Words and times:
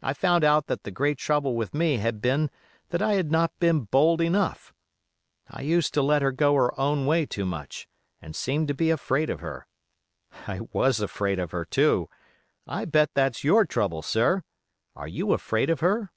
I 0.00 0.14
found 0.14 0.44
out 0.44 0.68
that 0.68 0.84
the 0.84 0.92
great 0.92 1.18
trouble 1.18 1.56
with 1.56 1.74
me 1.74 1.96
had 1.96 2.22
been 2.22 2.50
that 2.90 3.02
I 3.02 3.14
had 3.14 3.32
not 3.32 3.58
been 3.58 3.80
bold 3.80 4.20
enough; 4.20 4.72
I 5.50 5.62
used 5.62 5.92
to 5.94 6.02
let 6.02 6.22
her 6.22 6.30
go 6.30 6.54
her 6.54 6.78
own 6.80 7.04
way 7.04 7.26
too 7.26 7.44
much, 7.44 7.88
and 8.22 8.36
seemed 8.36 8.68
to 8.68 8.74
be 8.74 8.90
afraid 8.90 9.28
of 9.28 9.40
her. 9.40 9.66
I 10.46 10.60
WAS 10.72 11.00
afraid 11.00 11.40
of 11.40 11.50
her, 11.50 11.64
too. 11.64 12.08
I 12.68 12.84
bet 12.84 13.10
that's 13.14 13.42
your 13.42 13.64
trouble, 13.66 14.02
sir: 14.02 14.44
are 14.94 15.08
you 15.08 15.32
afraid 15.32 15.68
of 15.68 15.80
her? 15.80 16.12